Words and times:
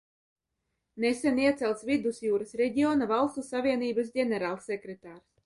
Nesen 1.03 1.41
iecelts 1.43 1.85
Vidusjūras 1.89 2.55
reģiona 2.63 3.09
valstu 3.13 3.45
savienības 3.51 4.11
ģenerālsekretārs. 4.19 5.25